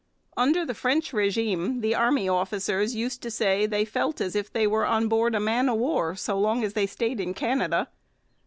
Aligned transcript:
Under 0.35 0.65
the 0.65 0.73
French 0.73 1.11
régime 1.11 1.81
the 1.81 1.93
army 1.93 2.27
officers 2.27 2.95
used 2.95 3.21
to 3.21 3.29
say 3.29 3.67
they 3.67 3.85
felt 3.85 4.19
as 4.19 4.35
if 4.35 4.51
they 4.51 4.65
were 4.65 4.83
on 4.83 5.07
board 5.07 5.35
a 5.35 5.39
man 5.39 5.69
of 5.69 5.77
war 5.77 6.13
as 6.13 6.27
long 6.27 6.63
as 6.63 6.73
they 6.73 6.87
stayed 6.87 7.19
in 7.19 7.35
Canada. 7.35 7.87